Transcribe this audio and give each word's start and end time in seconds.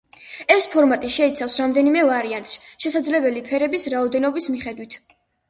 ეს 0.53 0.63
ფორმატი 0.75 1.11
შეიცავს 1.15 1.57
რამდენიმე 1.63 2.05
ვარიანტს, 2.07 2.57
შესაძლებელი 2.87 3.45
ფერების 3.51 3.87
რაოდენობის 3.97 4.51
მიხედვით. 4.57 5.01